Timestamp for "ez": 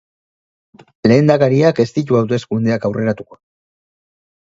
1.83-1.85